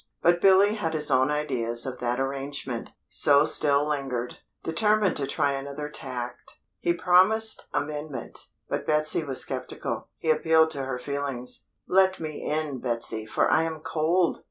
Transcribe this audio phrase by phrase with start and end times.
[0.23, 5.51] But Billy had his own ideas of that arrangement, so still lingered, determined to try
[5.51, 6.37] another tack.
[6.79, 10.07] He promised amendment, but Betsy was sceptical.
[10.15, 11.67] He appealed to her feelings.
[11.87, 14.39] "Let me in, Betsy, for I am cold!"